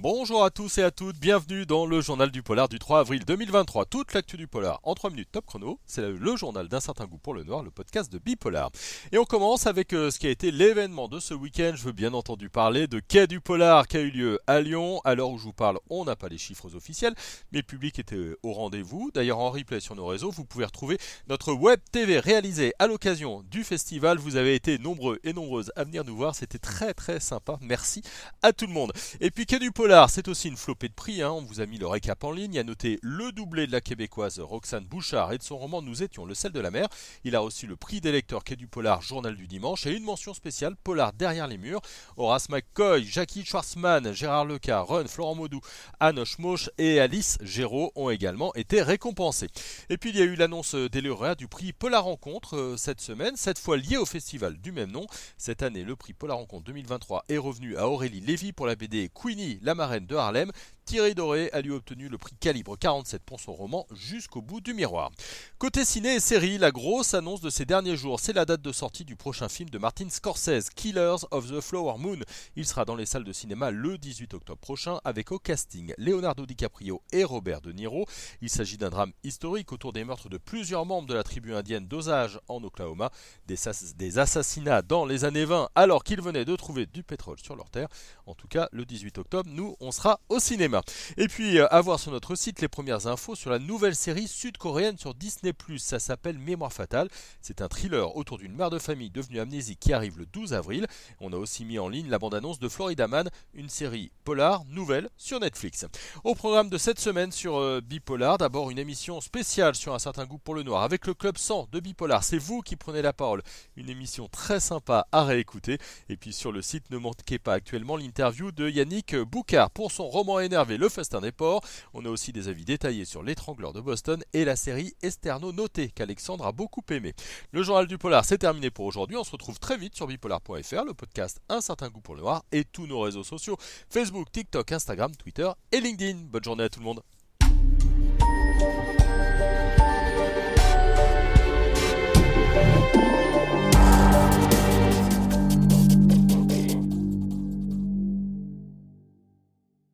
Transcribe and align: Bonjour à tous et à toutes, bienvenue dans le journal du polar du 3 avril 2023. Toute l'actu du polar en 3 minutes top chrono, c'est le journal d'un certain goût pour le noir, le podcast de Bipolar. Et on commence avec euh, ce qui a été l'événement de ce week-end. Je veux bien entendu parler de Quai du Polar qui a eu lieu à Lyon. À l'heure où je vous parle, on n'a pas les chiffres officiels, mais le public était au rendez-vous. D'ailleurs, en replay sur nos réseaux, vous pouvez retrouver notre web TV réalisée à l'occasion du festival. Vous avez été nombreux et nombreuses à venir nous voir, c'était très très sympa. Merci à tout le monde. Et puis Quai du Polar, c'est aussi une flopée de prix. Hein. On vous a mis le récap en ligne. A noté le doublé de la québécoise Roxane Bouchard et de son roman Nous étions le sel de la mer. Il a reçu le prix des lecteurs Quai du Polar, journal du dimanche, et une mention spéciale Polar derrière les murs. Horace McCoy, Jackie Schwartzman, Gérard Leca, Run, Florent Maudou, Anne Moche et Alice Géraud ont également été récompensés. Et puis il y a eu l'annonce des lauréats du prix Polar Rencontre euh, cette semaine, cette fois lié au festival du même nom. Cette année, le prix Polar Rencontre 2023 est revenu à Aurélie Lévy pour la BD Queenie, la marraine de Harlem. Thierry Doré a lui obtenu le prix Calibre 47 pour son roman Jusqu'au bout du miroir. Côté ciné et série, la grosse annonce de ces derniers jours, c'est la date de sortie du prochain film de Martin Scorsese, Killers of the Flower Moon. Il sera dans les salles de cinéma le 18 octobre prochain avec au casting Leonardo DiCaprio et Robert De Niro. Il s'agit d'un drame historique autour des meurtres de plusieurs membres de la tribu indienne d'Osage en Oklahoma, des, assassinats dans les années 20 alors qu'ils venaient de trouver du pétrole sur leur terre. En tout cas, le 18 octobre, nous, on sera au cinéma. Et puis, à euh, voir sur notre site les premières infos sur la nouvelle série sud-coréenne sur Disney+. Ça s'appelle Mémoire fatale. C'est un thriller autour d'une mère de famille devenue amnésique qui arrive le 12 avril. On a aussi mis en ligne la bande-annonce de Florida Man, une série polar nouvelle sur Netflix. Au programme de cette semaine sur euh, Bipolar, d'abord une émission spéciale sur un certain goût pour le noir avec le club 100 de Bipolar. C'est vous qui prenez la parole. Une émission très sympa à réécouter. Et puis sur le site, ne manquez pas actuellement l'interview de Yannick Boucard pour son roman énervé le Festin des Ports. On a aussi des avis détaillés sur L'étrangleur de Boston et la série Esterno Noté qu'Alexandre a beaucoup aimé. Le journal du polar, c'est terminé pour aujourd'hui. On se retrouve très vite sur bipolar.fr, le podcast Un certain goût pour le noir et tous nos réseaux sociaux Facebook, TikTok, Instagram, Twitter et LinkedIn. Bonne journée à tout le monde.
Bonjour 0.00 0.44
à 0.44 0.50
tous 0.50 0.78
et 0.78 0.84
à 0.84 0.92
toutes, 0.92 1.18
bienvenue 1.18 1.66
dans 1.66 1.84
le 1.84 2.00
journal 2.00 2.30
du 2.30 2.40
polar 2.40 2.68
du 2.68 2.78
3 2.78 3.00
avril 3.00 3.24
2023. 3.24 3.84
Toute 3.86 4.14
l'actu 4.14 4.36
du 4.36 4.46
polar 4.46 4.78
en 4.84 4.94
3 4.94 5.10
minutes 5.10 5.32
top 5.32 5.44
chrono, 5.44 5.80
c'est 5.86 6.08
le 6.08 6.36
journal 6.36 6.68
d'un 6.68 6.78
certain 6.78 7.06
goût 7.06 7.18
pour 7.18 7.34
le 7.34 7.42
noir, 7.42 7.64
le 7.64 7.72
podcast 7.72 8.12
de 8.12 8.18
Bipolar. 8.18 8.70
Et 9.10 9.18
on 9.18 9.24
commence 9.24 9.66
avec 9.66 9.92
euh, 9.92 10.12
ce 10.12 10.20
qui 10.20 10.28
a 10.28 10.30
été 10.30 10.52
l'événement 10.52 11.08
de 11.08 11.18
ce 11.18 11.34
week-end. 11.34 11.72
Je 11.74 11.82
veux 11.82 11.92
bien 11.92 12.14
entendu 12.14 12.48
parler 12.48 12.86
de 12.86 13.00
Quai 13.00 13.26
du 13.26 13.40
Polar 13.40 13.88
qui 13.88 13.96
a 13.96 14.00
eu 14.00 14.10
lieu 14.10 14.38
à 14.46 14.60
Lyon. 14.60 15.00
À 15.02 15.16
l'heure 15.16 15.30
où 15.30 15.38
je 15.38 15.42
vous 15.42 15.52
parle, 15.52 15.80
on 15.90 16.04
n'a 16.04 16.14
pas 16.14 16.28
les 16.28 16.38
chiffres 16.38 16.76
officiels, 16.76 17.16
mais 17.50 17.58
le 17.58 17.64
public 17.64 17.98
était 17.98 18.36
au 18.44 18.52
rendez-vous. 18.52 19.10
D'ailleurs, 19.12 19.40
en 19.40 19.50
replay 19.50 19.80
sur 19.80 19.96
nos 19.96 20.06
réseaux, 20.06 20.30
vous 20.30 20.44
pouvez 20.44 20.64
retrouver 20.64 20.98
notre 21.26 21.52
web 21.52 21.80
TV 21.90 22.20
réalisée 22.20 22.72
à 22.78 22.86
l'occasion 22.86 23.42
du 23.50 23.64
festival. 23.64 24.18
Vous 24.18 24.36
avez 24.36 24.54
été 24.54 24.78
nombreux 24.78 25.18
et 25.24 25.32
nombreuses 25.32 25.72
à 25.74 25.82
venir 25.82 26.04
nous 26.04 26.14
voir, 26.14 26.36
c'était 26.36 26.60
très 26.60 26.94
très 26.94 27.18
sympa. 27.18 27.58
Merci 27.62 28.02
à 28.42 28.52
tout 28.52 28.68
le 28.68 28.72
monde. 28.72 28.92
Et 29.20 29.32
puis 29.32 29.44
Quai 29.44 29.58
du 29.58 29.72
Polar, 29.72 29.87
c'est 30.08 30.28
aussi 30.28 30.48
une 30.48 30.56
flopée 30.56 30.88
de 30.88 30.94
prix. 30.94 31.22
Hein. 31.22 31.30
On 31.30 31.40
vous 31.40 31.60
a 31.62 31.66
mis 31.66 31.78
le 31.78 31.86
récap 31.86 32.22
en 32.22 32.30
ligne. 32.30 32.58
A 32.58 32.62
noté 32.62 32.98
le 33.00 33.32
doublé 33.32 33.66
de 33.66 33.72
la 33.72 33.80
québécoise 33.80 34.38
Roxane 34.38 34.84
Bouchard 34.84 35.32
et 35.32 35.38
de 35.38 35.42
son 35.42 35.56
roman 35.56 35.80
Nous 35.80 36.02
étions 36.02 36.26
le 36.26 36.34
sel 36.34 36.52
de 36.52 36.60
la 36.60 36.70
mer. 36.70 36.88
Il 37.24 37.34
a 37.34 37.40
reçu 37.40 37.66
le 37.66 37.74
prix 37.74 38.02
des 38.02 38.12
lecteurs 38.12 38.44
Quai 38.44 38.56
du 38.56 38.66
Polar, 38.66 39.00
journal 39.00 39.34
du 39.34 39.46
dimanche, 39.46 39.86
et 39.86 39.96
une 39.96 40.04
mention 40.04 40.34
spéciale 40.34 40.76
Polar 40.76 41.14
derrière 41.14 41.46
les 41.46 41.56
murs. 41.56 41.80
Horace 42.18 42.50
McCoy, 42.50 43.02
Jackie 43.02 43.46
Schwartzman, 43.46 44.12
Gérard 44.12 44.44
Leca, 44.44 44.82
Run, 44.82 45.06
Florent 45.06 45.36
Maudou, 45.36 45.60
Anne 46.00 46.22
Moche 46.38 46.68
et 46.76 47.00
Alice 47.00 47.38
Géraud 47.40 47.90
ont 47.94 48.10
également 48.10 48.54
été 48.56 48.82
récompensés. 48.82 49.48
Et 49.88 49.96
puis 49.96 50.10
il 50.10 50.16
y 50.16 50.20
a 50.20 50.26
eu 50.26 50.34
l'annonce 50.34 50.74
des 50.74 51.00
lauréats 51.00 51.34
du 51.34 51.48
prix 51.48 51.72
Polar 51.72 52.04
Rencontre 52.04 52.56
euh, 52.56 52.76
cette 52.76 53.00
semaine, 53.00 53.36
cette 53.36 53.58
fois 53.58 53.78
lié 53.78 53.96
au 53.96 54.06
festival 54.06 54.58
du 54.58 54.70
même 54.70 54.90
nom. 54.90 55.06
Cette 55.38 55.62
année, 55.62 55.82
le 55.82 55.96
prix 55.96 56.12
Polar 56.12 56.36
Rencontre 56.36 56.64
2023 56.64 57.24
est 57.30 57.38
revenu 57.38 57.76
à 57.78 57.88
Aurélie 57.88 58.20
Lévy 58.20 58.52
pour 58.52 58.66
la 58.66 58.76
BD 58.76 59.08
Queenie, 59.08 59.58
la 59.62 59.77
marraine 59.78 60.06
de 60.06 60.14
Harlem. 60.14 60.50
Thierry 60.88 61.14
Doré 61.14 61.50
a 61.52 61.60
lui 61.60 61.72
obtenu 61.72 62.08
le 62.08 62.16
prix 62.16 62.34
Calibre 62.40 62.74
47 62.78 63.22
pour 63.22 63.40
son 63.40 63.52
roman 63.52 63.86
Jusqu'au 63.92 64.40
bout 64.40 64.62
du 64.62 64.72
miroir. 64.72 65.10
Côté 65.58 65.84
ciné 65.84 66.14
et 66.14 66.20
série, 66.20 66.56
la 66.56 66.70
grosse 66.70 67.12
annonce 67.12 67.42
de 67.42 67.50
ces 67.50 67.66
derniers 67.66 67.98
jours, 67.98 68.20
c'est 68.20 68.32
la 68.32 68.46
date 68.46 68.62
de 68.62 68.72
sortie 68.72 69.04
du 69.04 69.14
prochain 69.14 69.50
film 69.50 69.68
de 69.68 69.76
Martin 69.76 70.08
Scorsese, 70.08 70.70
Killers 70.74 71.26
of 71.30 71.52
the 71.52 71.60
Flower 71.60 71.98
Moon. 71.98 72.20
Il 72.56 72.64
sera 72.64 72.86
dans 72.86 72.96
les 72.96 73.04
salles 73.04 73.24
de 73.24 73.34
cinéma 73.34 73.70
le 73.70 73.98
18 73.98 74.32
octobre 74.32 74.58
prochain 74.58 74.98
avec 75.04 75.30
au 75.30 75.38
casting 75.38 75.92
Leonardo 75.98 76.46
DiCaprio 76.46 77.02
et 77.12 77.22
Robert 77.22 77.60
De 77.60 77.72
Niro. 77.72 78.06
Il 78.40 78.48
s'agit 78.48 78.78
d'un 78.78 78.88
drame 78.88 79.12
historique 79.24 79.72
autour 79.72 79.92
des 79.92 80.04
meurtres 80.04 80.30
de 80.30 80.38
plusieurs 80.38 80.86
membres 80.86 81.06
de 81.06 81.12
la 81.12 81.22
tribu 81.22 81.54
indienne 81.54 81.86
d'Osage 81.86 82.40
en 82.48 82.64
Oklahoma, 82.64 83.10
des, 83.46 84.18
assassinats 84.18 84.80
dans 84.80 85.04
les 85.04 85.26
années 85.26 85.44
20 85.44 85.68
alors 85.74 86.02
qu'ils 86.02 86.22
venaient 86.22 86.46
de 86.46 86.56
trouver 86.56 86.86
du 86.86 87.02
pétrole 87.02 87.38
sur 87.42 87.56
leur 87.56 87.68
terre. 87.68 87.88
En 88.24 88.34
tout 88.34 88.48
cas, 88.48 88.70
le 88.72 88.86
18 88.86 89.18
octobre, 89.18 89.50
nous, 89.52 89.76
on 89.80 89.92
sera 89.92 90.18
au 90.30 90.38
cinéma. 90.38 90.77
Et 91.16 91.28
puis, 91.28 91.58
à 91.58 91.76
euh, 91.76 91.80
voir 91.80 91.98
sur 92.00 92.12
notre 92.12 92.34
site 92.34 92.60
les 92.60 92.68
premières 92.68 93.06
infos 93.06 93.34
sur 93.34 93.50
la 93.50 93.58
nouvelle 93.58 93.96
série 93.96 94.28
sud-coréenne 94.28 94.98
sur 94.98 95.14
Disney+. 95.14 95.52
Ça 95.78 95.98
s'appelle 95.98 96.38
Mémoire 96.38 96.72
fatale. 96.72 97.08
C'est 97.40 97.62
un 97.62 97.68
thriller 97.68 98.16
autour 98.16 98.38
d'une 98.38 98.54
mère 98.54 98.70
de 98.70 98.78
famille 98.78 99.10
devenue 99.10 99.40
amnésique 99.40 99.80
qui 99.80 99.92
arrive 99.92 100.18
le 100.18 100.26
12 100.26 100.54
avril. 100.54 100.86
On 101.20 101.32
a 101.32 101.36
aussi 101.36 101.64
mis 101.64 101.78
en 101.78 101.88
ligne 101.88 102.08
la 102.08 102.18
bande-annonce 102.18 102.58
de 102.58 102.68
Florida 102.68 103.08
Man, 103.08 103.28
une 103.54 103.68
série 103.68 104.12
polar 104.24 104.64
nouvelle 104.66 105.08
sur 105.16 105.40
Netflix. 105.40 105.86
Au 106.24 106.34
programme 106.34 106.68
de 106.68 106.78
cette 106.78 107.00
semaine 107.00 107.32
sur 107.32 107.56
euh, 107.56 107.80
Bipolar, 107.80 108.38
d'abord 108.38 108.70
une 108.70 108.78
émission 108.78 109.20
spéciale 109.20 109.74
sur 109.74 109.94
un 109.94 109.98
certain 109.98 110.26
goût 110.26 110.38
pour 110.38 110.54
le 110.54 110.62
noir 110.62 110.82
avec 110.82 111.06
le 111.06 111.14
club 111.14 111.38
100 111.38 111.68
de 111.72 111.80
Bipolar. 111.80 112.24
C'est 112.24 112.38
vous 112.38 112.60
qui 112.60 112.76
prenez 112.76 113.02
la 113.02 113.12
parole. 113.12 113.42
Une 113.76 113.88
émission 113.88 114.28
très 114.28 114.60
sympa 114.60 115.06
à 115.12 115.24
réécouter. 115.24 115.78
Et 116.08 116.16
puis 116.16 116.32
sur 116.32 116.52
le 116.52 116.62
site, 116.62 116.90
ne 116.90 116.98
manquez 116.98 117.38
pas 117.38 117.54
actuellement 117.54 117.96
l'interview 117.96 118.52
de 118.52 118.68
Yannick 118.68 119.16
Boucard 119.16 119.70
pour 119.70 119.92
son 119.92 120.08
roman 120.08 120.40
énervé 120.40 120.67
le 120.76 120.88
Festin 120.88 121.20
des 121.20 121.32
Ports. 121.32 121.62
On 121.94 122.04
a 122.04 122.08
aussi 122.08 122.32
des 122.32 122.48
avis 122.48 122.64
détaillés 122.64 123.04
sur 123.04 123.22
L'étrangleur 123.22 123.72
de 123.72 123.80
Boston 123.80 124.22
et 124.32 124.44
la 124.44 124.56
série 124.56 124.94
Esterno 125.02 125.52
Noté 125.52 125.88
qu'Alexandre 125.88 126.46
a 126.46 126.52
beaucoup 126.52 126.82
aimé. 126.90 127.14
Le 127.52 127.62
journal 127.62 127.86
du 127.86 127.96
polar, 127.96 128.24
c'est 128.24 128.38
terminé 128.38 128.70
pour 128.70 128.84
aujourd'hui. 128.84 129.16
On 129.16 129.24
se 129.24 129.32
retrouve 129.32 129.58
très 129.58 129.76
vite 129.76 129.94
sur 129.94 130.06
bipolar.fr, 130.06 130.84
le 130.84 130.94
podcast 130.94 131.40
Un 131.48 131.60
certain 131.60 131.88
goût 131.88 132.00
pour 132.00 132.14
le 132.14 132.20
noir 132.20 132.44
et 132.52 132.64
tous 132.64 132.86
nos 132.86 133.00
réseaux 133.00 133.24
sociaux 133.24 133.56
Facebook, 133.88 134.30
TikTok, 134.32 134.72
Instagram, 134.72 135.14
Twitter 135.16 135.50
et 135.72 135.80
LinkedIn. 135.80 136.18
Bonne 136.24 136.44
journée 136.44 136.64
à 136.64 136.68
tout 136.68 136.80
le 136.80 136.84
monde. 136.84 137.02